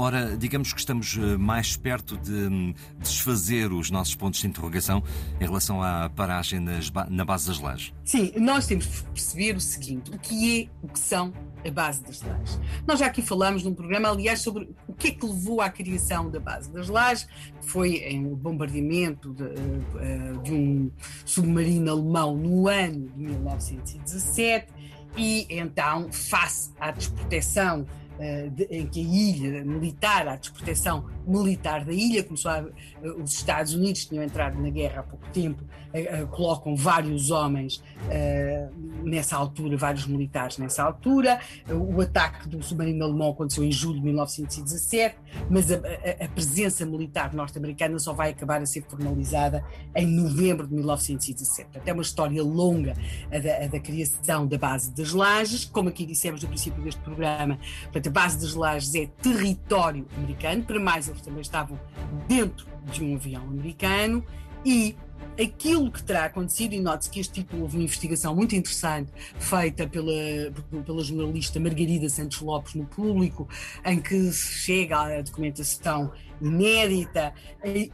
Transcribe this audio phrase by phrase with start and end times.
[0.00, 5.04] Ora, digamos que estamos eh, mais perto de hum, desfazer os nossos pontos de interrogação
[5.38, 7.92] em relação à paragem nas, na base das lajes.
[8.02, 12.02] Sim, nós temos de perceber o seguinte: o que é, o que são a base
[12.02, 12.58] das lajes.
[12.88, 16.30] Nós já aqui falamos num programa, aliás, sobre o que é que levou à criação
[16.30, 17.28] da base das lajes,
[17.60, 20.90] foi em um bombardeamento de, eh, de um
[21.26, 24.66] submarino alemão no ano de 1917
[25.14, 27.99] e então, face à desproteção eh,
[28.50, 33.32] de, em que a ilha militar, a desproteção militar da ilha, começou a, eh, os
[33.32, 37.82] Estados Unidos tinham entrado na guerra há pouco tempo, uh, colocam vários homens
[39.02, 41.40] nessa altura, vários militares nessa altura.
[41.68, 45.16] o ataque do submarino alemão aconteceu em julho de 1917,
[45.48, 45.78] mas a,
[46.34, 51.70] presença militar norte-americana só vai acabar a ser formalizada em novembro de 1917.
[51.70, 52.94] Portanto, é uma história longa
[53.30, 57.58] da, da criação da base das lajes, como aqui dissemos no princípio deste programa.
[57.84, 61.78] Portanto, a base das lajes é território americano, para mais eles também estavam
[62.26, 64.24] dentro de um avião americano
[64.64, 64.96] e
[65.40, 69.86] aquilo que terá acontecido, e note-se que este tipo houve uma investigação muito interessante feita
[69.86, 70.12] pela,
[70.84, 73.48] pela jornalista Margarida Santos Lopes no público,
[73.84, 76.10] em que se chega à documentação
[76.42, 77.32] inédita,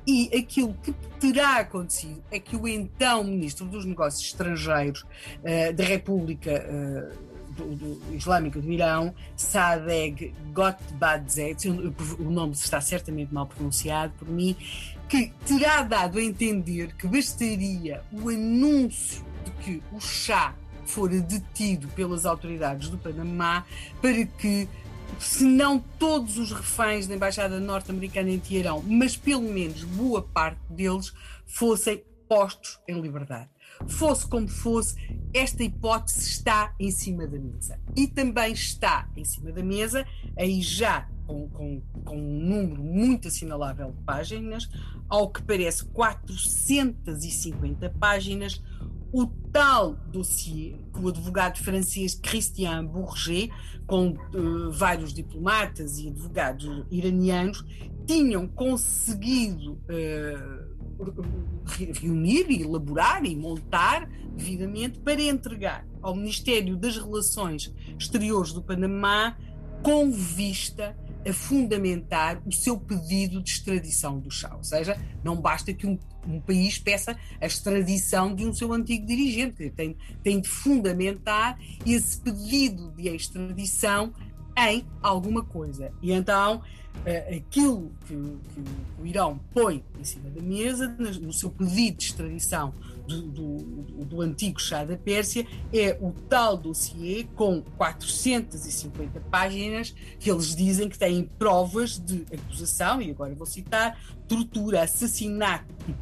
[0.07, 5.85] e aquilo que terá acontecido é que o então Ministro dos Negócios Estrangeiros uh, da
[5.85, 7.13] República.
[7.23, 11.57] Uh, do, do Islâmico do Irão, Sadegh Ghotbadzeh,
[12.19, 14.57] o nome está certamente mal pronunciado por mim,
[15.09, 20.55] que terá dado a entender que bastaria o anúncio de que o chá
[20.85, 23.65] fora detido pelas autoridades do Panamá
[24.01, 24.69] para que
[25.19, 30.61] se não todos os reféns da Embaixada Norte-Americana em Teherão, mas pelo menos boa parte
[30.69, 31.13] deles,
[31.47, 33.49] fossem postos em liberdade.
[33.87, 34.97] Fosse como fosse,
[35.33, 37.79] esta hipótese está em cima da mesa.
[37.95, 40.07] E também está em cima da mesa,
[40.37, 44.69] aí já com, com, com, um número muito assinalável de páginas,
[45.09, 48.63] ao que parece 450 páginas,
[49.13, 53.51] o tal dossiê que o advogado francês Christian Bourget,
[53.87, 57.65] com uh, vários diplomatas e advogados iranianos,
[58.07, 60.76] tinham conseguido uh,
[62.01, 69.37] reunir, elaborar e montar devidamente para entregar ao Ministério das Relações Exteriores do Panamá
[69.83, 70.97] com vista
[71.29, 74.55] a fundamentar o seu pedido de extradição do chá.
[74.57, 79.07] Ou seja, não basta que um, um país peça a extradição de um seu antigo
[79.07, 84.13] dirigente, tem, tem de fundamentar esse pedido de extradição
[84.57, 85.93] em alguma coisa.
[86.01, 88.65] E então uh, aquilo que, que,
[89.01, 92.73] o Irão põe em cima da mesa, no seu pedido de extradição
[93.07, 93.57] do, do,
[94.05, 100.89] do antigo Shah da Pérsia, é o tal dossiê com 450 páginas que eles dizem
[100.89, 105.95] que têm provas de acusação, e agora vou citar, tortura, assassinato e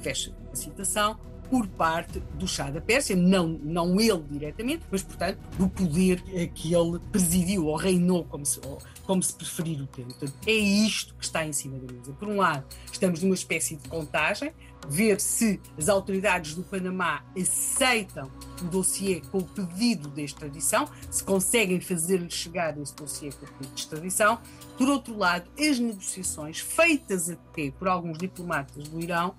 [0.00, 1.18] fecha a citação,
[1.52, 6.22] por parte do chá da Pérsia, não, não ele diretamente, mas, portanto, do poder
[6.54, 10.14] que ele presidiu ou reinou, como se, ou, como se preferir o termo.
[10.14, 12.10] Portanto, é isto que está em cima da mesa.
[12.14, 14.50] Por um lado, estamos numa espécie de contagem,
[14.88, 21.22] ver se as autoridades do Panamá aceitam o dossiê com o pedido de extradição, se
[21.24, 24.38] conseguem fazer-lhe chegar esse dossiê com o pedido de extradição.
[24.76, 29.34] Por outro lado, as negociações feitas até por alguns diplomatas do Irão,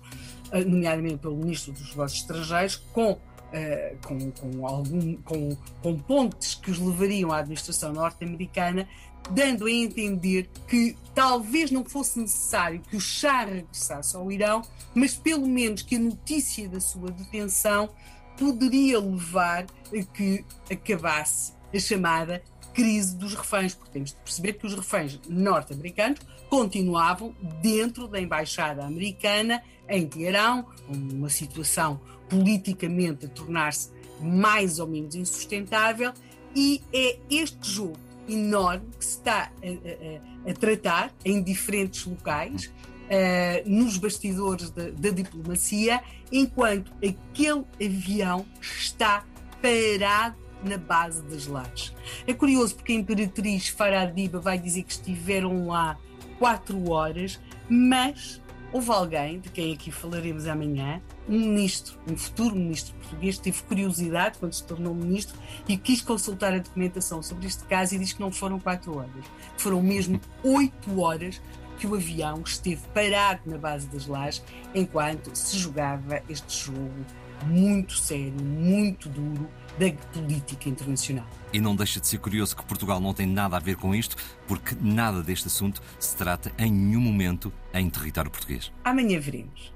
[0.50, 3.18] eh, nomeadamente pelo Ministro dos Negócios Estrangeiros, com
[3.54, 8.88] Uh, com, com, algum, com, com pontes que os levariam à administração norte-americana,
[9.30, 15.14] dando a entender que talvez não fosse necessário que o Shah regressasse ao Irão, mas
[15.14, 17.90] pelo menos que a notícia da sua detenção
[18.36, 22.42] poderia levar a que acabasse a chamada
[22.74, 28.84] crise dos reféns, porque temos de perceber que os reféns norte-americanos continuavam dentro da embaixada
[28.84, 33.90] americana em Teherão, uma situação politicamente a tornar-se
[34.20, 36.12] mais ou menos insustentável,
[36.54, 37.98] e é este jogo
[38.28, 42.66] enorme que se está a, a, a tratar em diferentes locais,
[43.04, 49.24] uh, nos bastidores da, da, diplomacia, enquanto aquele avião está
[49.60, 51.94] parado na base das lajes.
[52.26, 55.98] É curioso porque a Imperatriz Faradiba vai dizer que estiveram lá
[56.38, 58.40] quatro horas, mas
[58.72, 64.38] houve alguém, de quem aqui falaremos amanhã, um ministro, um futuro ministro português, teve curiosidade
[64.38, 65.38] quando se tornou ministro
[65.68, 69.24] e quis consultar a documentação sobre este caso e diz que não foram quatro horas,
[69.56, 71.40] foram mesmo oito horas
[71.78, 74.42] que o avião esteve parado na base das lajes
[74.74, 77.04] enquanto se jogava este jogo
[77.46, 79.48] muito sério, muito duro
[79.78, 81.26] da política internacional.
[81.52, 84.16] E não deixa de ser curioso que Portugal não tem nada a ver com isto,
[84.46, 88.72] porque nada deste assunto se trata em nenhum momento em território português.
[88.84, 89.72] Amanhã veremos.